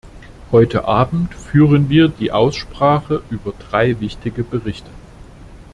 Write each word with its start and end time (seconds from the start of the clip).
Heute 0.51 0.85
Abend 0.87 1.31
führen 1.35 1.87
wir 1.89 2.07
die 2.07 2.31
Aussprache 2.31 3.21
über 3.29 3.53
drei 3.69 3.99
wichtige 3.99 4.41
Berichte. 4.43 4.89